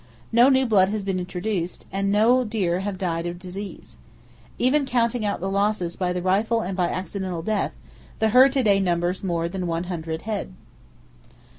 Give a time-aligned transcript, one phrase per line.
[0.31, 3.97] No new blood has been introduced, and no deer have died of disease.
[4.57, 7.75] Even counting out the losses by the rifle and by accidental death,
[8.17, 10.53] the herd to day numbers more than one hundred head.